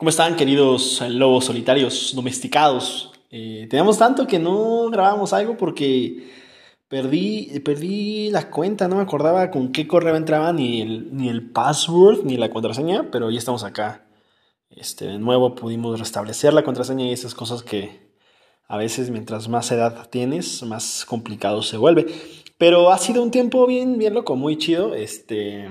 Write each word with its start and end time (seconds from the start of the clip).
¿Cómo 0.00 0.08
están, 0.08 0.34
queridos 0.34 1.02
lobos 1.10 1.44
solitarios 1.44 2.14
domesticados? 2.14 3.12
Eh, 3.30 3.66
tenemos 3.68 3.98
tanto 3.98 4.26
que 4.26 4.38
no 4.38 4.88
grabamos 4.88 5.34
algo 5.34 5.58
porque 5.58 6.26
perdí, 6.88 7.60
perdí 7.62 8.30
la 8.30 8.48
cuenta, 8.48 8.88
no 8.88 8.96
me 8.96 9.02
acordaba 9.02 9.50
con 9.50 9.72
qué 9.72 9.86
correo 9.86 10.16
entraba, 10.16 10.54
ni 10.54 10.80
el, 10.80 11.14
ni 11.14 11.28
el 11.28 11.50
password, 11.50 12.24
ni 12.24 12.38
la 12.38 12.48
contraseña, 12.48 13.10
pero 13.12 13.30
ya 13.30 13.38
estamos 13.38 13.62
acá. 13.62 14.06
Este, 14.70 15.04
de 15.04 15.18
nuevo 15.18 15.54
pudimos 15.54 16.00
restablecer 16.00 16.54
la 16.54 16.64
contraseña 16.64 17.04
y 17.04 17.12
esas 17.12 17.34
cosas 17.34 17.62
que 17.62 18.00
a 18.68 18.78
veces 18.78 19.10
mientras 19.10 19.50
más 19.50 19.70
edad 19.70 20.08
tienes, 20.08 20.62
más 20.62 21.04
complicado 21.04 21.60
se 21.60 21.76
vuelve. 21.76 22.06
Pero 22.56 22.90
ha 22.90 22.96
sido 22.96 23.22
un 23.22 23.30
tiempo 23.30 23.66
bien, 23.66 23.98
bien 23.98 24.14
loco, 24.14 24.34
muy 24.34 24.56
chido. 24.56 24.94
Este, 24.94 25.68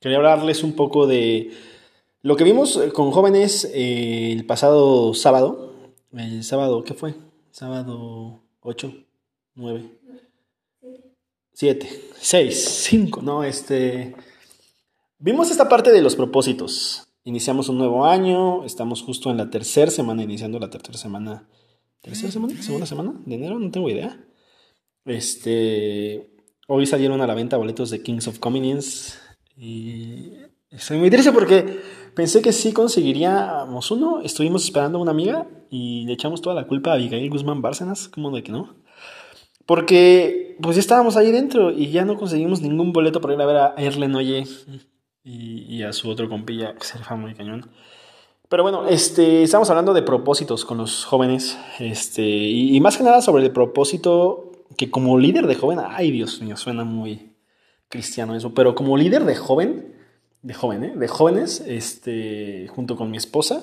quería 0.00 0.16
hablarles 0.16 0.64
un 0.64 0.72
poco 0.72 1.06
de 1.06 1.52
lo 2.22 2.36
que 2.36 2.44
vimos 2.44 2.76
eh, 2.76 2.92
con 2.92 3.10
jóvenes 3.10 3.64
eh, 3.72 4.32
el 4.32 4.44
pasado 4.44 5.14
sábado, 5.14 5.72
el 6.12 6.44
sábado, 6.44 6.84
¿qué 6.84 6.94
fue? 6.94 7.14
Sábado 7.50 8.40
8, 8.60 8.92
9, 9.54 9.90
7, 11.52 11.88
6, 12.18 12.64
5, 12.90 13.22
no, 13.22 13.44
este... 13.44 14.14
Vimos 15.18 15.50
esta 15.50 15.68
parte 15.68 15.92
de 15.92 16.00
los 16.00 16.16
propósitos. 16.16 17.06
Iniciamos 17.24 17.68
un 17.68 17.76
nuevo 17.76 18.06
año, 18.06 18.64
estamos 18.64 19.02
justo 19.02 19.30
en 19.30 19.36
la 19.36 19.50
tercera 19.50 19.90
semana, 19.90 20.22
iniciando 20.22 20.58
la 20.58 20.70
tercera 20.70 20.96
semana. 20.96 21.46
¿Tercera 22.00 22.32
semana? 22.32 22.62
¿Segunda 22.62 22.86
semana? 22.86 23.12
¿De 23.26 23.34
enero? 23.34 23.58
No 23.58 23.70
tengo 23.70 23.90
idea. 23.90 24.18
Este... 25.04 26.30
Hoy 26.68 26.86
salieron 26.86 27.20
a 27.20 27.26
la 27.26 27.34
venta 27.34 27.56
boletos 27.56 27.90
de 27.90 28.02
Kings 28.02 28.28
of 28.28 28.38
Convenience 28.38 29.18
y 29.56 30.32
Estoy 30.70 30.98
muy 30.98 31.10
triste 31.10 31.32
porque 31.32 31.80
pensé 32.14 32.42
que 32.42 32.52
sí 32.52 32.72
conseguiríamos 32.72 33.90
uno. 33.90 34.20
Estuvimos 34.22 34.64
esperando 34.64 34.98
a 34.98 35.02
una 35.02 35.10
amiga 35.10 35.46
y 35.70 36.04
le 36.06 36.12
echamos 36.12 36.42
toda 36.42 36.54
la 36.54 36.66
culpa 36.66 36.90
a 36.90 36.94
Abigail 36.94 37.30
Guzmán 37.30 37.62
Bárcenas. 37.62 38.08
¿Cómo 38.08 38.30
de 38.30 38.42
que 38.42 38.52
no? 38.52 38.74
Porque 39.66 40.56
pues 40.60 40.76
ya 40.76 40.80
estábamos 40.80 41.16
ahí 41.16 41.30
dentro 41.30 41.70
y 41.70 41.90
ya 41.90 42.04
no 42.04 42.16
conseguimos 42.16 42.60
ningún 42.60 42.92
boleto 42.92 43.20
para 43.20 43.34
ir 43.34 43.40
a 43.40 43.46
ver 43.46 43.56
a 43.56 43.74
Erlen 43.76 44.14
Oye 44.14 44.44
y, 45.22 45.82
a 45.82 45.92
su 45.92 46.08
otro 46.08 46.28
compilla, 46.28 46.74
Serfa 46.80 47.14
muy 47.14 47.34
cañón. 47.34 47.70
Pero 48.48 48.64
bueno, 48.64 48.86
este, 48.88 49.42
estamos 49.42 49.70
hablando 49.70 49.94
de 49.94 50.02
propósitos 50.02 50.64
con 50.64 50.78
los 50.78 51.04
jóvenes. 51.04 51.56
Este, 51.78 52.22
y, 52.22 52.76
y 52.76 52.80
más 52.80 52.96
que 52.96 53.04
nada 53.04 53.22
sobre 53.22 53.44
el 53.44 53.52
propósito 53.52 54.50
que 54.76 54.90
como 54.90 55.18
líder 55.18 55.46
de 55.46 55.54
joven, 55.54 55.78
ay 55.82 56.10
Dios 56.10 56.40
mío, 56.42 56.56
suena 56.56 56.84
muy 56.84 57.34
cristiano 57.88 58.34
eso, 58.34 58.54
pero 58.54 58.74
como 58.74 58.96
líder 58.96 59.24
de 59.24 59.36
joven 59.36 59.99
de 60.42 60.54
joven, 60.54 60.84
¿eh? 60.84 60.92
de 60.96 61.08
jóvenes, 61.08 61.62
este, 61.66 62.68
junto 62.68 62.96
con 62.96 63.10
mi 63.10 63.16
esposa, 63.16 63.62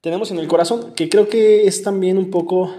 tenemos 0.00 0.30
en 0.30 0.38
el 0.38 0.48
corazón, 0.48 0.92
que 0.94 1.08
creo 1.08 1.28
que 1.28 1.66
es 1.66 1.82
también 1.82 2.18
un 2.18 2.30
poco 2.30 2.74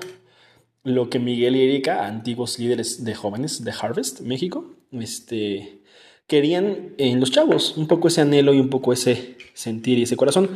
lo 0.83 1.09
que 1.09 1.17
Miguel 1.17 1.55
y 1.55 1.63
Erika, 1.63 2.05
antiguos 2.05 2.59
líderes 2.59 3.03
de 3.03 3.15
jóvenes 3.15 3.63
de 3.63 3.71
Harvest, 3.71 4.21
México, 4.21 4.75
este, 4.91 5.81
querían 6.27 6.93
en 6.97 7.19
los 7.19 7.31
chavos, 7.31 7.75
un 7.77 7.87
poco 7.87 8.07
ese 8.07 8.21
anhelo 8.21 8.53
y 8.53 8.59
un 8.59 8.69
poco 8.69 8.93
ese 8.93 9.37
sentir 9.55 9.97
y 9.97 10.03
ese 10.03 10.15
corazón, 10.15 10.51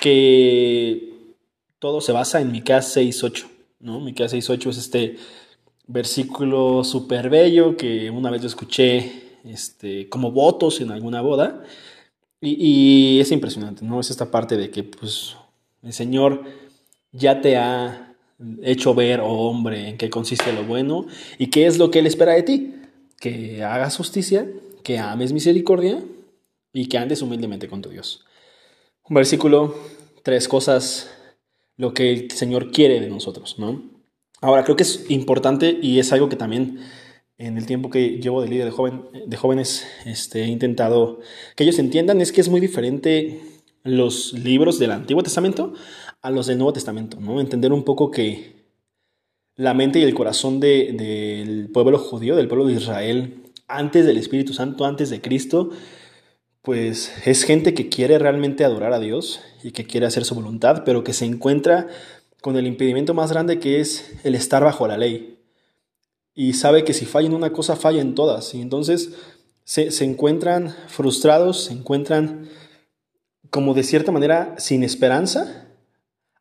que 0.00 1.10
todo 1.78 2.00
se 2.00 2.12
basa 2.12 2.40
en 2.40 2.52
Miqueas 2.52 2.96
6.8, 2.96 3.46
¿no? 3.80 4.00
Miqueas 4.00 4.32
6.8 4.32 4.70
es 4.70 4.78
este 4.78 5.16
versículo 5.86 6.84
súper 6.84 7.28
bello 7.28 7.76
que 7.76 8.10
una 8.10 8.30
vez 8.30 8.42
yo 8.42 8.48
escuché 8.48 9.29
este, 9.44 10.08
como 10.08 10.32
votos 10.32 10.80
en 10.80 10.90
alguna 10.90 11.20
boda. 11.20 11.62
Y, 12.40 13.20
es 13.20 13.32
impresionante, 13.32 13.84
¿no? 13.84 14.00
Es 14.00 14.10
esta 14.10 14.30
parte 14.30 14.56
de 14.56 14.70
que, 14.70 14.82
pues, 14.82 15.36
el 15.82 15.92
Señor 15.92 16.44
ya 17.12 17.40
te 17.40 17.56
ha 17.56 18.14
hecho 18.62 18.94
ver, 18.94 19.20
oh 19.20 19.48
hombre, 19.48 19.88
en 19.88 19.98
qué 19.98 20.08
consiste 20.08 20.52
lo 20.52 20.64
bueno 20.64 21.06
y 21.38 21.48
qué 21.48 21.66
es 21.66 21.78
lo 21.78 21.90
que 21.90 21.98
Él 21.98 22.06
espera 22.06 22.32
de 22.32 22.42
ti. 22.42 22.74
Que 23.18 23.62
hagas 23.62 23.98
justicia, 23.98 24.48
que 24.82 24.98
ames 24.98 25.32
misericordia 25.34 26.02
y 26.72 26.86
que 26.86 26.96
andes 26.96 27.20
humildemente 27.20 27.68
con 27.68 27.82
tu 27.82 27.90
Dios. 27.90 28.24
Un 29.06 29.14
versículo, 29.14 29.74
tres 30.22 30.48
cosas, 30.48 31.10
lo 31.76 31.92
que 31.92 32.12
el 32.12 32.30
Señor 32.30 32.70
quiere 32.70 33.00
de 33.00 33.10
nosotros, 33.10 33.58
¿no? 33.58 33.82
Ahora, 34.40 34.64
creo 34.64 34.76
que 34.76 34.84
es 34.84 35.04
importante 35.10 35.78
y 35.82 35.98
es 35.98 36.12
algo 36.12 36.30
que 36.30 36.36
también 36.36 36.80
en 37.40 37.56
el 37.56 37.64
tiempo 37.64 37.88
que 37.88 38.20
llevo 38.20 38.42
de 38.42 38.48
líder 38.48 38.70
de, 39.26 39.36
jóvenes, 39.36 39.86
este, 40.04 40.42
he 40.42 40.46
intentado 40.46 41.20
que 41.56 41.64
ellos 41.64 41.78
entiendan 41.78 42.20
es 42.20 42.32
que 42.32 42.42
es 42.42 42.50
muy 42.50 42.60
diferente 42.60 43.40
los 43.82 44.34
libros 44.34 44.78
del 44.78 44.92
Antiguo 44.92 45.22
Testamento 45.22 45.72
a 46.20 46.30
los 46.30 46.46
del 46.46 46.58
Nuevo 46.58 46.74
Testamento, 46.74 47.18
¿no? 47.18 47.40
Entender 47.40 47.72
un 47.72 47.82
poco 47.82 48.10
que 48.10 48.60
la 49.56 49.72
mente 49.72 49.98
y 49.98 50.02
el 50.02 50.12
corazón 50.12 50.60
del 50.60 51.70
pueblo 51.72 51.98
judío, 51.98 52.36
del 52.36 52.46
pueblo 52.46 52.66
de 52.66 52.74
Israel, 52.74 53.42
antes 53.68 54.04
del 54.04 54.18
Espíritu 54.18 54.52
Santo, 54.52 54.84
antes 54.84 55.08
de 55.08 55.22
Cristo, 55.22 55.70
pues 56.60 57.10
es 57.24 57.44
gente 57.44 57.72
que 57.72 57.88
quiere 57.88 58.18
realmente 58.18 58.66
adorar 58.66 58.92
a 58.92 59.00
Dios 59.00 59.40
y 59.62 59.70
que 59.70 59.86
quiere 59.86 60.04
hacer 60.04 60.26
su 60.26 60.34
voluntad, 60.34 60.82
pero 60.84 61.04
que 61.04 61.14
se 61.14 61.24
encuentra 61.24 61.88
con 62.42 62.58
el 62.58 62.66
impedimento 62.66 63.14
más 63.14 63.32
grande 63.32 63.58
que 63.58 63.80
es 63.80 64.12
el 64.24 64.34
estar 64.34 64.62
bajo 64.62 64.86
la 64.86 64.98
ley 64.98 65.39
y 66.34 66.54
sabe 66.54 66.84
que 66.84 66.94
si 66.94 67.06
falla 67.06 67.28
en 67.28 67.34
una 67.34 67.52
cosa, 67.52 67.76
falla 67.76 68.00
en 68.00 68.14
todas. 68.14 68.54
Y 68.54 68.60
entonces 68.60 69.10
se, 69.64 69.90
se 69.90 70.04
encuentran 70.04 70.74
frustrados, 70.88 71.64
se 71.64 71.72
encuentran 71.72 72.48
como 73.50 73.74
de 73.74 73.82
cierta 73.82 74.12
manera 74.12 74.54
sin 74.58 74.84
esperanza, 74.84 75.66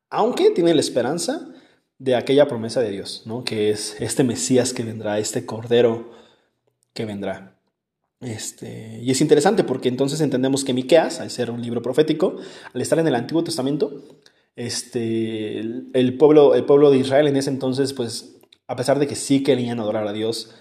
aunque 0.10 0.52
tienen 0.52 0.76
la 0.76 0.82
esperanza 0.82 1.50
de 2.00 2.16
aquella 2.16 2.48
promesa 2.48 2.82
de 2.82 2.92
Dios, 2.92 3.24
¿no? 3.26 3.44
que 3.44 3.70
es 3.70 4.00
este 4.00 4.24
Mesías 4.24 4.74
que 4.74 4.84
vendrá, 4.84 5.20
este 5.20 5.46
Cordero 5.46 6.12
que 6.94 7.06
vendrá. 7.06 7.60
Este, 8.22 9.00
y 9.02 9.12
es 9.12 9.22
interesante 9.22 9.64
porque 9.64 9.90
entonces 9.90 10.20
entendemos 10.22 10.64
que 10.64 10.74
Miqueas, 10.74 11.20
al 11.20 11.30
ser 11.30 11.52
un 11.52 11.62
libro 11.62 11.82
profético, 11.82 12.38
al 12.74 12.82
estar 12.82 13.00
en 13.00 13.08
el 13.08 13.16
Antiguo 13.16 13.44
Testamento, 13.44 14.04
este, 14.56 15.60
el, 15.60 16.18
pueblo, 16.18 16.56
el 16.56 16.66
pueblo 16.66 16.92
de 16.92 16.98
Israel 16.98 17.28
en 17.28 17.38
ese 17.38 17.50
entonces 17.50 17.94
pues 17.94 18.39
a 18.70 18.76
pesar 18.76 19.00
de 19.00 19.08
que 19.08 19.16
sí 19.16 19.42
querían 19.42 19.80
adorar 19.80 20.08
a 20.08 20.14
Dios, 20.14 20.52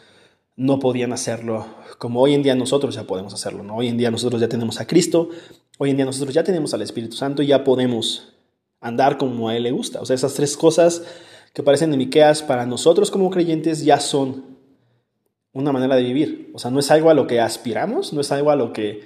no 0.56 0.78
podían 0.78 1.12
hacerlo 1.12 1.66
como 1.98 2.22
hoy 2.22 2.32
en 2.32 2.42
día 2.42 2.54
nosotros 2.54 2.94
ya 2.94 3.04
podemos 3.04 3.34
hacerlo. 3.34 3.62
¿no? 3.62 3.76
Hoy 3.76 3.88
en 3.88 3.98
día 3.98 4.10
nosotros 4.10 4.40
ya 4.40 4.48
tenemos 4.48 4.80
a 4.80 4.86
Cristo, 4.86 5.28
hoy 5.76 5.90
en 5.90 5.96
día 5.96 6.06
nosotros 6.06 6.32
ya 6.32 6.42
tenemos 6.42 6.72
al 6.72 6.80
Espíritu 6.80 7.16
Santo 7.16 7.42
y 7.42 7.48
ya 7.48 7.64
podemos 7.64 8.32
andar 8.80 9.18
como 9.18 9.50
a 9.50 9.56
Él 9.56 9.64
le 9.64 9.72
gusta. 9.72 10.00
O 10.00 10.06
sea, 10.06 10.14
esas 10.14 10.32
tres 10.32 10.56
cosas 10.56 11.04
que 11.52 11.62
parecen 11.62 11.96
Miqueas 11.98 12.42
para 12.42 12.64
nosotros 12.64 13.10
como 13.10 13.28
creyentes 13.28 13.84
ya 13.84 14.00
son 14.00 14.56
una 15.52 15.70
manera 15.70 15.94
de 15.94 16.02
vivir. 16.02 16.50
O 16.54 16.58
sea, 16.58 16.70
no 16.70 16.80
es 16.80 16.90
algo 16.90 17.10
a 17.10 17.14
lo 17.14 17.26
que 17.26 17.40
aspiramos, 17.40 18.14
no 18.14 18.22
es 18.22 18.32
algo 18.32 18.50
a 18.50 18.56
lo 18.56 18.72
que 18.72 19.02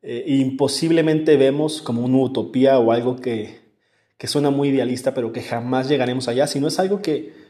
eh, 0.00 0.24
imposiblemente 0.28 1.36
vemos 1.36 1.82
como 1.82 2.02
una 2.02 2.16
utopía 2.16 2.78
o 2.78 2.90
algo 2.90 3.16
que, 3.16 3.58
que 4.16 4.28
suena 4.28 4.48
muy 4.48 4.68
idealista, 4.68 5.12
pero 5.12 5.30
que 5.30 5.42
jamás 5.42 5.90
llegaremos 5.90 6.26
allá, 6.26 6.46
sino 6.46 6.68
es 6.68 6.78
algo 6.78 7.02
que 7.02 7.45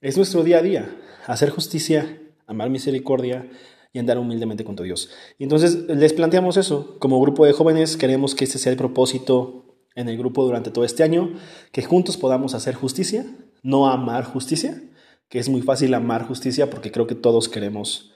es 0.00 0.16
nuestro 0.16 0.44
día 0.44 0.58
a 0.58 0.62
día, 0.62 0.96
hacer 1.26 1.50
justicia, 1.50 2.20
amar 2.46 2.70
misericordia 2.70 3.50
y 3.92 3.98
andar 3.98 4.18
humildemente 4.18 4.64
con 4.64 4.76
tu 4.76 4.82
Dios. 4.82 5.10
Y 5.38 5.44
entonces 5.44 5.74
les 5.88 6.12
planteamos 6.12 6.56
eso. 6.56 6.98
Como 6.98 7.20
grupo 7.20 7.46
de 7.46 7.52
jóvenes 7.52 7.96
queremos 7.96 8.34
que 8.34 8.44
este 8.44 8.58
sea 8.58 8.72
el 8.72 8.78
propósito 8.78 9.76
en 9.94 10.08
el 10.08 10.16
grupo 10.16 10.44
durante 10.44 10.70
todo 10.70 10.84
este 10.84 11.02
año, 11.02 11.34
que 11.72 11.82
juntos 11.82 12.16
podamos 12.16 12.54
hacer 12.54 12.74
justicia, 12.74 13.26
no 13.62 13.88
amar 13.88 14.24
justicia, 14.24 14.82
que 15.28 15.38
es 15.38 15.48
muy 15.48 15.62
fácil 15.62 15.92
amar 15.94 16.26
justicia 16.26 16.70
porque 16.70 16.92
creo 16.92 17.06
que 17.06 17.14
todos 17.14 17.48
queremos 17.48 18.12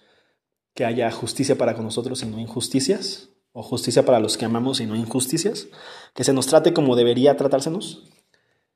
que 0.74 0.84
haya 0.84 1.10
justicia 1.10 1.58
para 1.58 1.74
con 1.74 1.84
nosotros 1.84 2.22
y 2.22 2.26
no 2.26 2.38
injusticias, 2.38 3.30
o 3.52 3.62
justicia 3.62 4.04
para 4.04 4.20
los 4.20 4.38
que 4.38 4.46
amamos 4.46 4.80
y 4.80 4.86
no 4.86 4.96
injusticias, 4.96 5.68
que 6.14 6.24
se 6.24 6.32
nos 6.32 6.46
trate 6.46 6.72
como 6.72 6.96
debería 6.96 7.36
tratársenos, 7.36 8.04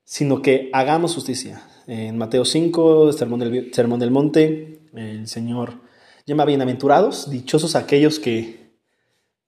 sino 0.06 0.40
que 0.40 0.70
hagamos 0.72 1.14
justicia. 1.14 1.68
En 1.86 2.16
Mateo 2.16 2.44
5, 2.44 3.12
Sermón 3.12 3.40
del, 3.40 3.74
Sermón 3.74 4.00
del 4.00 4.10
Monte, 4.10 4.80
el 4.94 5.28
Señor 5.28 5.80
llama 6.24 6.44
bienaventurados, 6.44 7.28
dichosos 7.28 7.76
aquellos 7.76 8.18
que, 8.18 8.70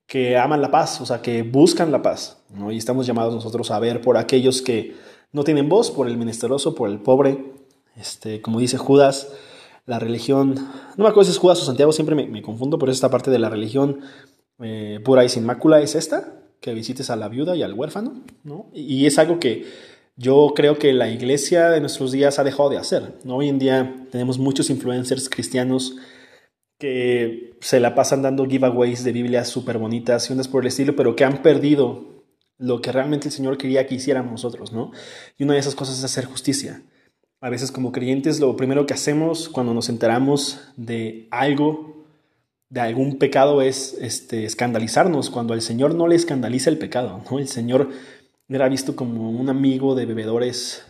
que 0.05 0.37
aman 0.37 0.61
la 0.61 0.69
paz, 0.69 1.01
o 1.01 1.05
sea, 1.05 1.21
que 1.21 1.43
buscan 1.43 1.91
la 1.91 2.01
paz. 2.01 2.37
¿no? 2.49 2.71
Y 2.71 2.77
estamos 2.77 3.07
llamados 3.07 3.33
nosotros 3.33 3.71
a 3.71 3.79
ver 3.79 4.01
por 4.01 4.17
aquellos 4.17 4.61
que 4.61 4.95
no 5.31 5.43
tienen 5.43 5.69
voz, 5.69 5.91
por 5.91 6.07
el 6.07 6.17
menesteroso, 6.17 6.75
por 6.75 6.89
el 6.89 6.99
pobre. 6.99 7.53
Este, 7.95 8.41
como 8.41 8.59
dice 8.59 8.77
Judas, 8.77 9.29
la 9.85 9.97
religión, 9.97 10.55
no 10.97 11.03
me 11.03 11.09
acuerdo 11.09 11.25
si 11.25 11.31
es 11.31 11.37
Judas 11.37 11.61
o 11.61 11.65
Santiago, 11.65 11.93
siempre 11.93 12.15
me, 12.15 12.41
confundo, 12.41 12.77
pero 12.77 12.91
esta 12.91 13.09
parte 13.09 13.31
de 13.31 13.39
la 13.39 13.49
religión 13.49 14.01
eh, 14.59 14.99
pura 15.03 15.23
y 15.23 15.29
sin 15.29 15.45
mácula 15.45 15.81
es 15.81 15.95
esta, 15.95 16.33
que 16.59 16.73
visites 16.73 17.09
a 17.09 17.15
la 17.15 17.29
viuda 17.29 17.55
y 17.55 17.63
al 17.63 17.73
huérfano, 17.73 18.21
¿no? 18.43 18.67
Y 18.73 19.05
es 19.05 19.17
algo 19.19 19.39
que 19.39 19.65
yo 20.19 20.51
creo 20.53 20.77
que 20.77 20.91
la 20.91 21.09
iglesia 21.09 21.69
de 21.69 21.79
nuestros 21.79 22.11
días 22.11 22.39
ha 22.39 22.43
dejado 22.43 22.69
de 22.69 22.77
hacer. 22.77 23.13
Hoy 23.25 23.47
en 23.47 23.57
día 23.57 24.05
tenemos 24.11 24.37
muchos 24.37 24.69
influencers 24.69 25.29
cristianos 25.29 25.95
que 26.77 27.55
se 27.61 27.79
la 27.79 27.95
pasan 27.95 28.21
dando 28.21 28.45
giveaways 28.45 29.05
de 29.05 29.13
Biblias 29.13 29.47
súper 29.47 29.77
bonitas 29.77 30.29
y 30.29 30.33
unas 30.33 30.49
por 30.49 30.63
el 30.63 30.67
estilo, 30.67 30.93
pero 30.97 31.15
que 31.15 31.23
han 31.23 31.41
perdido 31.41 32.25
lo 32.57 32.81
que 32.81 32.91
realmente 32.91 33.29
el 33.29 33.31
Señor 33.31 33.57
quería 33.57 33.87
que 33.87 33.95
hiciéramos 33.95 34.33
nosotros, 34.33 34.73
¿no? 34.73 34.91
Y 35.37 35.45
una 35.45 35.53
de 35.53 35.59
esas 35.59 35.75
cosas 35.75 35.97
es 35.97 36.03
hacer 36.03 36.25
justicia. 36.25 36.83
A 37.39 37.49
veces 37.49 37.71
como 37.71 37.93
creyentes 37.93 38.41
lo 38.41 38.57
primero 38.57 38.85
que 38.85 38.93
hacemos 38.93 39.47
cuando 39.47 39.73
nos 39.73 39.87
enteramos 39.87 40.59
de 40.75 41.29
algo, 41.31 42.05
de 42.67 42.81
algún 42.81 43.19
pecado, 43.19 43.61
es 43.61 43.97
este, 44.01 44.43
escandalizarnos, 44.43 45.29
cuando 45.29 45.53
al 45.53 45.61
Señor 45.61 45.95
no 45.95 46.09
le 46.09 46.15
escandaliza 46.15 46.69
el 46.69 46.77
pecado, 46.77 47.23
¿no? 47.31 47.39
El 47.39 47.47
Señor 47.47 47.89
era 48.49 48.69
visto 48.69 48.95
como 48.95 49.29
un 49.29 49.49
amigo 49.49 49.95
de 49.95 50.05
bebedores, 50.05 50.85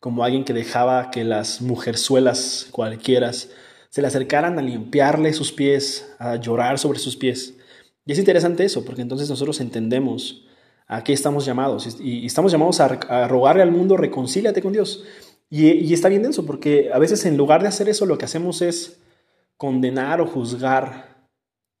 como 0.00 0.24
alguien 0.24 0.44
que 0.44 0.52
dejaba 0.52 1.10
que 1.10 1.24
las 1.24 1.60
mujerzuelas 1.60 2.68
cualquiera 2.70 3.32
se 3.32 4.02
le 4.02 4.06
acercaran 4.06 4.58
a 4.58 4.62
limpiarle 4.62 5.32
sus 5.32 5.52
pies, 5.52 6.14
a 6.18 6.36
llorar 6.36 6.78
sobre 6.78 6.98
sus 6.98 7.16
pies. 7.16 7.54
Y 8.04 8.12
es 8.12 8.18
interesante 8.18 8.64
eso, 8.64 8.84
porque 8.84 9.02
entonces 9.02 9.28
nosotros 9.28 9.60
entendemos 9.60 10.44
a 10.86 11.04
qué 11.04 11.12
estamos 11.12 11.44
llamados. 11.44 12.00
Y, 12.00 12.26
estamos 12.26 12.52
llamados 12.52 12.80
a, 12.80 13.28
rogarle 13.28 13.62
al 13.62 13.70
mundo, 13.70 13.96
reconcíliate 13.96 14.62
con 14.62 14.72
Dios. 14.72 15.04
Y, 15.50 15.92
está 15.92 16.08
bien 16.08 16.22
denso, 16.22 16.44
porque 16.44 16.90
a 16.92 16.98
veces 16.98 17.24
en 17.26 17.36
lugar 17.36 17.62
de 17.62 17.68
hacer 17.68 17.88
eso, 17.88 18.06
lo 18.06 18.18
que 18.18 18.24
hacemos 18.24 18.62
es 18.62 19.00
condenar 19.56 20.20
o 20.20 20.26
juzgar 20.26 21.28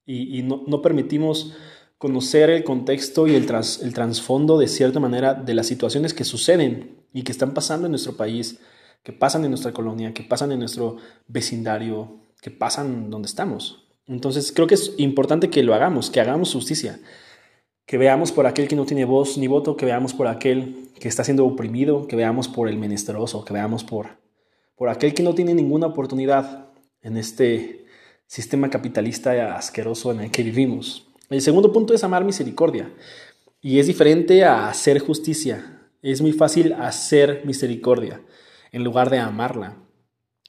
y, 0.04 0.42
no, 0.42 0.82
permitimos 0.82 1.54
conocer 1.98 2.48
el 2.50 2.64
contexto 2.64 3.26
y 3.26 3.34
el, 3.34 3.46
el 3.82 3.94
trasfondo 3.94 4.58
de 4.58 4.68
cierta 4.68 5.00
manera 5.00 5.34
de 5.34 5.54
las 5.54 5.66
situaciones 5.66 6.14
que 6.14 6.24
suceden 6.24 6.96
y 7.12 7.22
que 7.24 7.32
están 7.32 7.54
pasando 7.54 7.86
en 7.86 7.92
nuestro 7.92 8.16
país, 8.16 8.60
que 9.02 9.12
pasan 9.12 9.44
en 9.44 9.50
nuestra 9.50 9.72
colonia, 9.72 10.14
que 10.14 10.22
pasan 10.22 10.52
en 10.52 10.60
nuestro 10.60 10.96
vecindario, 11.26 12.20
que 12.40 12.50
pasan 12.50 13.10
donde 13.10 13.26
estamos. 13.26 13.88
Entonces 14.06 14.52
creo 14.52 14.66
que 14.66 14.74
es 14.74 14.94
importante 14.96 15.50
que 15.50 15.62
lo 15.62 15.74
hagamos, 15.74 16.10
que 16.10 16.20
hagamos 16.20 16.52
justicia, 16.52 17.00
que 17.84 17.98
veamos 17.98 18.32
por 18.32 18.46
aquel 18.46 18.68
que 18.68 18.76
no 18.76 18.86
tiene 18.86 19.04
voz 19.04 19.36
ni 19.36 19.48
voto, 19.48 19.76
que 19.76 19.86
veamos 19.86 20.14
por 20.14 20.28
aquel 20.28 20.90
que 21.00 21.08
está 21.08 21.24
siendo 21.24 21.46
oprimido, 21.46 22.06
que 22.06 22.16
veamos 22.16 22.48
por 22.48 22.68
el 22.68 22.76
menesteroso, 22.76 23.44
que 23.44 23.52
veamos 23.52 23.82
por, 23.82 24.18
por 24.76 24.88
aquel 24.88 25.14
que 25.14 25.22
no 25.22 25.34
tiene 25.34 25.54
ninguna 25.54 25.86
oportunidad 25.86 26.68
en 27.02 27.16
este 27.16 27.86
sistema 28.26 28.70
capitalista 28.70 29.56
asqueroso 29.56 30.12
en 30.12 30.20
el 30.20 30.30
que 30.30 30.42
vivimos. 30.42 31.07
El 31.30 31.42
segundo 31.42 31.72
punto 31.72 31.94
es 31.94 32.04
amar 32.04 32.24
misericordia. 32.24 32.92
Y 33.60 33.78
es 33.78 33.86
diferente 33.86 34.44
a 34.44 34.68
hacer 34.68 34.98
justicia. 34.98 35.82
Es 36.00 36.20
muy 36.22 36.32
fácil 36.32 36.72
hacer 36.74 37.42
misericordia 37.44 38.22
en 38.72 38.84
lugar 38.84 39.10
de 39.10 39.18
amarla. 39.18 39.76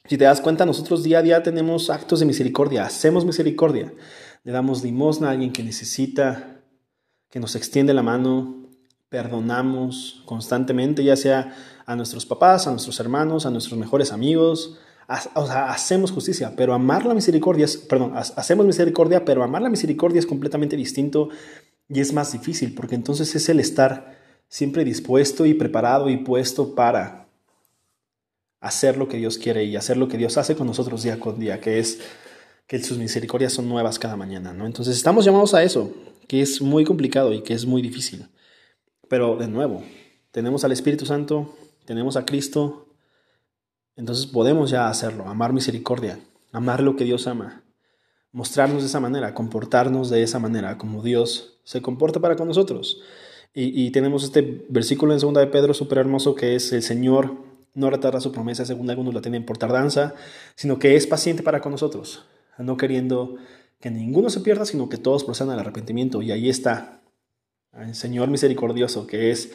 Si 0.06 0.16
te 0.16 0.24
das 0.24 0.40
cuenta, 0.40 0.64
nosotros 0.64 1.02
día 1.02 1.18
a 1.18 1.22
día 1.22 1.42
tenemos 1.42 1.90
actos 1.90 2.20
de 2.20 2.26
misericordia, 2.26 2.84
hacemos 2.84 3.24
misericordia, 3.24 3.92
le 4.44 4.52
damos 4.52 4.82
limosna 4.82 5.28
a 5.28 5.30
alguien 5.32 5.52
que 5.52 5.62
necesita, 5.62 6.62
que 7.28 7.38
nos 7.38 7.54
extiende 7.54 7.94
la 7.94 8.02
mano, 8.02 8.70
perdonamos 9.08 10.22
constantemente, 10.24 11.04
ya 11.04 11.16
sea 11.16 11.54
a 11.84 11.96
nuestros 11.96 12.24
papás, 12.24 12.66
a 12.66 12.70
nuestros 12.70 12.98
hermanos, 12.98 13.44
a 13.44 13.50
nuestros 13.50 13.78
mejores 13.78 14.10
amigos, 14.10 14.78
hacemos 15.10 16.12
justicia, 16.12 16.54
pero 16.56 16.72
amar 16.72 17.04
la 17.04 17.14
misericordia 17.14 17.64
es, 17.64 17.76
perdón, 17.76 18.12
hacemos 18.14 18.64
misericordia, 18.64 19.24
pero 19.24 19.42
amar 19.42 19.60
la 19.60 19.68
misericordia 19.68 20.20
es 20.20 20.26
completamente 20.26 20.76
distinto 20.76 21.30
y 21.88 21.98
es 21.98 22.12
más 22.12 22.32
difícil, 22.32 22.74
porque 22.74 22.94
entonces 22.94 23.34
es 23.34 23.48
el 23.48 23.58
estar 23.58 24.16
siempre 24.48 24.84
dispuesto 24.84 25.46
y 25.46 25.54
preparado 25.54 26.10
y 26.10 26.18
puesto 26.18 26.76
para 26.76 27.28
hacer 28.60 28.96
lo 28.96 29.08
que 29.08 29.16
Dios 29.16 29.36
quiere 29.38 29.64
y 29.64 29.74
hacer 29.74 29.96
lo 29.96 30.06
que 30.06 30.16
Dios 30.16 30.36
hace 30.38 30.54
con 30.54 30.68
nosotros 30.68 31.02
día 31.02 31.18
con 31.18 31.40
día, 31.40 31.60
que 31.60 31.80
es 31.80 32.00
que 32.68 32.80
sus 32.80 32.98
misericordias 32.98 33.52
son 33.52 33.68
nuevas 33.68 33.98
cada 33.98 34.16
mañana, 34.16 34.52
¿no? 34.52 34.64
Entonces 34.64 34.96
estamos 34.96 35.24
llamados 35.24 35.54
a 35.54 35.64
eso, 35.64 35.92
que 36.28 36.40
es 36.40 36.62
muy 36.62 36.84
complicado 36.84 37.32
y 37.32 37.42
que 37.42 37.54
es 37.54 37.66
muy 37.66 37.82
difícil. 37.82 38.28
Pero 39.08 39.36
de 39.36 39.48
nuevo, 39.48 39.82
tenemos 40.30 40.62
al 40.62 40.70
Espíritu 40.70 41.04
Santo, 41.04 41.56
tenemos 41.84 42.16
a 42.16 42.24
Cristo, 42.24 42.89
entonces 44.00 44.24
podemos 44.24 44.70
ya 44.70 44.88
hacerlo, 44.88 45.28
amar 45.28 45.52
misericordia, 45.52 46.18
amar 46.52 46.80
lo 46.80 46.96
que 46.96 47.04
Dios 47.04 47.26
ama, 47.26 47.62
mostrarnos 48.32 48.80
de 48.80 48.88
esa 48.88 48.98
manera, 48.98 49.34
comportarnos 49.34 50.08
de 50.08 50.22
esa 50.22 50.38
manera, 50.38 50.78
como 50.78 51.02
Dios 51.02 51.60
se 51.64 51.82
comporta 51.82 52.18
para 52.18 52.34
con 52.34 52.48
nosotros. 52.48 53.02
Y, 53.52 53.90
tenemos 53.90 54.24
este 54.24 54.64
versículo 54.68 55.12
en 55.12 55.18
2 55.18 55.34
de 55.34 55.46
Pedro 55.48 55.74
súper 55.74 55.98
hermoso 55.98 56.36
que 56.36 56.54
es 56.54 56.72
el 56.72 56.82
Señor 56.82 57.34
no 57.74 57.90
retarda 57.90 58.20
su 58.20 58.32
promesa 58.32 58.64
según 58.64 58.88
algunos 58.88 59.12
la 59.12 59.20
tienen 59.20 59.44
por 59.44 59.58
tardanza, 59.58 60.14
sino 60.54 60.78
que 60.78 60.96
es 60.96 61.06
paciente 61.06 61.42
para 61.42 61.60
con 61.60 61.72
nosotros, 61.72 62.24
no 62.56 62.78
queriendo 62.78 63.36
que 63.80 63.90
ninguno 63.90 64.30
se 64.30 64.40
pierda, 64.40 64.64
sino 64.64 64.88
que 64.88 64.96
todos 64.96 65.24
procedan 65.24 65.50
al 65.50 65.58
arrepentimiento. 65.58 66.22
Y 66.22 66.30
ahí 66.30 66.48
está 66.48 67.02
el 67.78 67.94
Señor 67.94 68.30
misericordioso, 68.30 69.06
que 69.06 69.30
es 69.30 69.52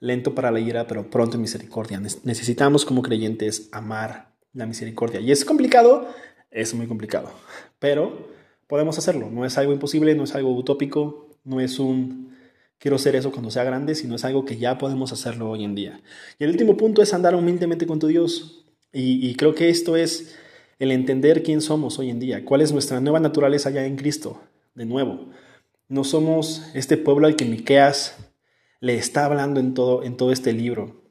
lento 0.00 0.34
para 0.34 0.50
la 0.50 0.60
ira, 0.60 0.86
pero 0.86 1.10
pronto 1.10 1.36
en 1.36 1.42
misericordia. 1.42 2.00
Necesitamos 2.00 2.84
como 2.84 3.02
creyentes 3.02 3.68
amar 3.72 4.34
la 4.52 4.66
misericordia. 4.66 5.20
Y 5.20 5.32
es 5.32 5.44
complicado, 5.44 6.08
es 6.50 6.74
muy 6.74 6.86
complicado, 6.86 7.30
pero 7.78 8.28
podemos 8.66 8.98
hacerlo. 8.98 9.30
No 9.30 9.44
es 9.44 9.58
algo 9.58 9.72
imposible, 9.72 10.14
no 10.14 10.24
es 10.24 10.34
algo 10.34 10.54
utópico, 10.54 11.28
no 11.44 11.60
es 11.60 11.78
un 11.78 12.34
quiero 12.78 12.98
ser 12.98 13.16
eso 13.16 13.32
cuando 13.32 13.50
sea 13.50 13.64
grande, 13.64 13.94
sino 13.94 14.14
es 14.14 14.24
algo 14.24 14.44
que 14.44 14.58
ya 14.58 14.76
podemos 14.76 15.10
hacerlo 15.10 15.50
hoy 15.50 15.64
en 15.64 15.74
día. 15.74 16.02
Y 16.38 16.44
el 16.44 16.50
último 16.50 16.76
punto 16.76 17.00
es 17.00 17.14
andar 17.14 17.34
humildemente 17.34 17.86
con 17.86 17.98
tu 17.98 18.08
Dios. 18.08 18.66
Y, 18.92 19.34
creo 19.34 19.54
que 19.54 19.70
esto 19.70 19.96
es 19.96 20.36
el 20.78 20.92
entender 20.92 21.42
quién 21.42 21.60
somos 21.60 21.98
hoy 21.98 22.10
en 22.10 22.20
día, 22.20 22.44
cuál 22.44 22.60
es 22.60 22.70
nuestra 22.70 23.00
nueva 23.00 23.18
naturaleza 23.18 23.70
ya 23.70 23.86
en 23.86 23.96
Cristo. 23.96 24.40
De 24.74 24.84
nuevo, 24.84 25.30
no 25.88 26.04
somos 26.04 26.62
este 26.74 26.96
pueblo 26.96 27.26
al 27.26 27.34
que 27.34 27.44
Miqueas 27.44 28.16
le 28.84 28.96
está 28.96 29.24
hablando 29.24 29.60
en 29.60 29.74
todo, 29.74 30.02
en 30.02 30.16
todo 30.16 30.32
este 30.32 30.52
libro, 30.52 31.02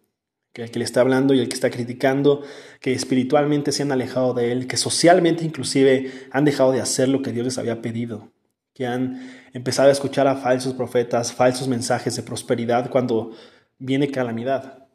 que 0.53 0.63
el 0.63 0.71
que 0.71 0.79
le 0.79 0.85
está 0.85 1.01
hablando 1.01 1.33
y 1.33 1.39
el 1.39 1.49
que 1.49 1.55
está 1.55 1.69
criticando, 1.69 2.43
que 2.79 2.93
espiritualmente 2.93 3.71
se 3.71 3.83
han 3.83 3.91
alejado 3.91 4.33
de 4.33 4.51
él, 4.51 4.67
que 4.67 4.77
socialmente 4.77 5.43
inclusive 5.45 6.11
han 6.31 6.45
dejado 6.45 6.71
de 6.71 6.81
hacer 6.81 7.09
lo 7.09 7.21
que 7.21 7.31
Dios 7.31 7.45
les 7.45 7.57
había 7.57 7.81
pedido 7.81 8.33
que 8.73 8.87
han 8.87 9.31
empezado 9.53 9.89
a 9.89 9.91
escuchar 9.91 10.27
a 10.27 10.35
falsos 10.35 10.73
profetas, 10.73 11.31
falsos 11.31 11.67
mensajes 11.67 12.15
de 12.15 12.23
prosperidad 12.23 12.89
cuando 12.89 13.31
viene 13.77 14.09
calamidad. 14.09 14.87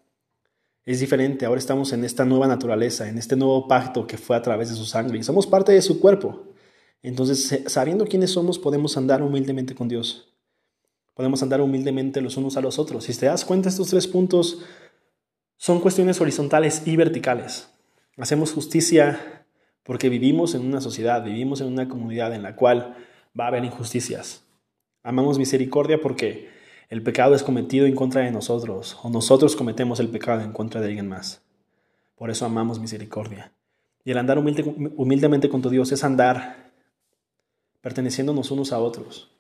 Es 0.84 1.00
diferente, 1.00 1.46
ahora 1.46 1.58
estamos 1.58 1.92
en 1.92 2.04
esta 2.04 2.24
nueva 2.24 2.46
naturaleza, 2.48 3.08
en 3.08 3.18
este 3.18 3.36
nuevo 3.36 3.68
pacto 3.68 4.06
que 4.06 4.18
fue 4.18 4.36
a 4.36 4.42
través 4.42 4.70
de 4.70 4.74
su 4.74 4.84
sangre 4.84 5.18
y 5.18 5.22
somos 5.22 5.46
parte 5.46 5.72
de 5.72 5.82
su 5.82 6.00
cuerpo. 6.00 6.46
Entonces, 7.02 7.62
sabiendo 7.66 8.06
quiénes 8.06 8.30
somos, 8.30 8.58
podemos 8.58 8.96
andar 8.96 9.22
humildemente 9.22 9.74
con 9.74 9.86
Dios. 9.86 10.34
Podemos 11.18 11.42
andar 11.42 11.60
humildemente 11.60 12.20
los 12.20 12.36
unos 12.36 12.56
a 12.56 12.60
los 12.60 12.78
otros. 12.78 13.02
Si 13.02 13.12
te 13.12 13.26
das 13.26 13.44
cuenta, 13.44 13.68
estos 13.68 13.88
tres 13.88 14.06
puntos 14.06 14.60
son 15.56 15.80
cuestiones 15.80 16.20
horizontales 16.20 16.86
y 16.86 16.94
verticales. 16.94 17.68
Hacemos 18.18 18.52
justicia 18.52 19.44
porque 19.82 20.10
vivimos 20.10 20.54
en 20.54 20.64
una 20.64 20.80
sociedad, 20.80 21.24
vivimos 21.24 21.60
en 21.60 21.66
una 21.66 21.88
comunidad 21.88 22.32
en 22.34 22.44
la 22.44 22.54
cual 22.54 22.94
va 23.38 23.46
a 23.46 23.48
haber 23.48 23.64
injusticias. 23.64 24.44
Amamos 25.02 25.40
misericordia 25.40 26.00
porque 26.00 26.50
el 26.88 27.02
pecado 27.02 27.34
es 27.34 27.42
cometido 27.42 27.86
en 27.86 27.96
contra 27.96 28.20
de 28.20 28.30
nosotros 28.30 28.96
o 29.02 29.10
nosotros 29.10 29.56
cometemos 29.56 29.98
el 29.98 30.10
pecado 30.10 30.42
en 30.42 30.52
contra 30.52 30.80
de 30.80 30.86
alguien 30.86 31.08
más. 31.08 31.42
Por 32.14 32.30
eso 32.30 32.46
amamos 32.46 32.78
misericordia. 32.78 33.52
Y 34.04 34.12
el 34.12 34.18
andar 34.18 34.38
humildemente 34.38 35.48
con 35.48 35.62
tu 35.62 35.68
Dios 35.68 35.90
es 35.90 36.04
andar 36.04 36.70
perteneciéndonos 37.80 38.52
unos 38.52 38.72
a 38.72 38.78
otros 38.78 39.32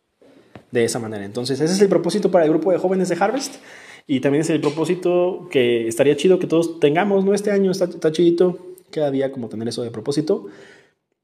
de 0.70 0.84
esa 0.84 0.98
manera. 0.98 1.24
Entonces, 1.24 1.60
ese 1.60 1.72
es 1.72 1.80
el 1.80 1.88
propósito 1.88 2.30
para 2.30 2.44
el 2.44 2.50
grupo 2.50 2.72
de 2.72 2.78
jóvenes 2.78 3.08
de 3.08 3.16
Harvest. 3.18 3.56
Y 4.06 4.20
también 4.20 4.40
es 4.40 4.50
el 4.50 4.60
propósito 4.60 5.48
que 5.50 5.86
estaría 5.86 6.16
chido 6.16 6.38
que 6.38 6.46
todos 6.46 6.80
tengamos, 6.80 7.24
¿no? 7.24 7.34
Este 7.34 7.50
año 7.50 7.70
está, 7.70 7.84
está 7.84 8.10
chidito, 8.10 8.58
cada 8.90 9.10
día 9.10 9.30
como 9.30 9.48
tener 9.48 9.68
eso 9.68 9.82
de 9.82 9.90
propósito. 9.90 10.46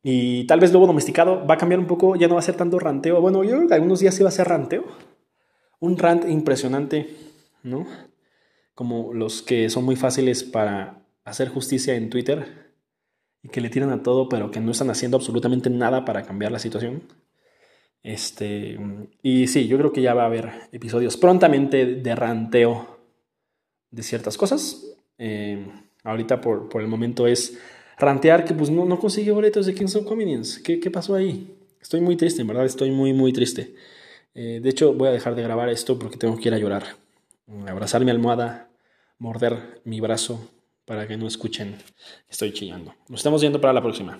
Y 0.02 0.44
tal 0.44 0.60
vez 0.60 0.70
luego 0.70 0.86
domesticado 0.86 1.46
va 1.46 1.54
a 1.54 1.58
cambiar 1.58 1.80
un 1.80 1.86
poco, 1.86 2.14
ya 2.14 2.28
no 2.28 2.34
va 2.34 2.40
a 2.40 2.42
ser 2.42 2.56
tanto 2.56 2.78
ranteo. 2.78 3.22
Bueno, 3.22 3.42
yo 3.42 3.56
algunos 3.70 4.00
días 4.00 4.14
sí 4.14 4.22
va 4.22 4.28
a 4.28 4.32
ser 4.32 4.48
ranteo. 4.48 4.84
Un 5.80 5.96
rant 5.96 6.28
impresionante, 6.28 7.08
¿no? 7.62 7.86
Como 8.74 9.14
los 9.14 9.40
que 9.40 9.70
son 9.70 9.84
muy 9.84 9.96
fáciles 9.96 10.44
para 10.44 11.06
hacer 11.24 11.48
justicia 11.48 11.94
en 11.94 12.10
Twitter 12.10 12.74
y 13.42 13.48
que 13.48 13.62
le 13.62 13.70
tiran 13.70 13.90
a 13.90 14.02
todo, 14.02 14.28
pero 14.28 14.50
que 14.50 14.60
no 14.60 14.72
están 14.72 14.90
haciendo 14.90 15.16
absolutamente 15.16 15.70
nada 15.70 16.04
para 16.04 16.22
cambiar 16.22 16.52
la 16.52 16.58
situación. 16.58 17.02
Este, 18.04 18.78
y 19.22 19.46
sí, 19.46 19.66
yo 19.66 19.78
creo 19.78 19.90
que 19.90 20.02
ya 20.02 20.12
va 20.12 20.24
a 20.24 20.26
haber 20.26 20.52
episodios 20.72 21.16
prontamente 21.16 21.86
de 21.86 22.14
ranteo 22.14 22.98
de 23.90 24.02
ciertas 24.02 24.36
cosas. 24.36 24.84
Eh, 25.16 25.66
ahorita 26.04 26.42
por, 26.42 26.68
por 26.68 26.82
el 26.82 26.88
momento 26.88 27.26
es 27.26 27.58
rantear 27.98 28.44
que 28.44 28.52
pues 28.52 28.68
no, 28.68 28.84
no 28.84 28.98
consigue 28.98 29.30
boletos 29.30 29.64
de 29.64 29.74
Kings 29.74 29.96
of 29.96 30.04
Convenience. 30.04 30.62
¿Qué, 30.62 30.78
¿Qué, 30.80 30.90
pasó 30.90 31.14
ahí? 31.14 31.56
Estoy 31.80 32.02
muy 32.02 32.16
triste, 32.16 32.42
en 32.42 32.46
verdad, 32.48 32.66
estoy 32.66 32.90
muy, 32.90 33.14
muy 33.14 33.32
triste. 33.32 33.74
Eh, 34.34 34.60
de 34.62 34.68
hecho, 34.68 34.92
voy 34.92 35.08
a 35.08 35.12
dejar 35.12 35.34
de 35.34 35.42
grabar 35.42 35.70
esto 35.70 35.98
porque 35.98 36.18
tengo 36.18 36.36
que 36.36 36.48
ir 36.48 36.54
a 36.54 36.58
llorar. 36.58 36.84
Abrazar 37.66 38.04
mi 38.04 38.10
almohada, 38.10 38.68
morder 39.18 39.80
mi 39.84 40.00
brazo 40.00 40.50
para 40.84 41.08
que 41.08 41.16
no 41.16 41.26
escuchen. 41.26 41.76
Estoy 42.28 42.52
chillando. 42.52 42.94
Nos 43.08 43.20
estamos 43.20 43.40
viendo 43.40 43.62
para 43.62 43.72
la 43.72 43.80
próxima. 43.80 44.18